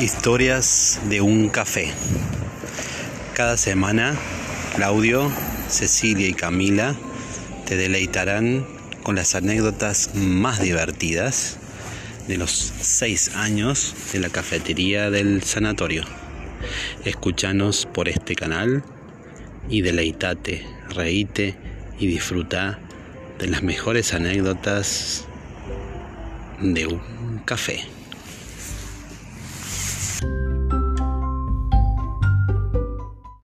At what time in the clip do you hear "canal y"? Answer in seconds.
18.34-19.82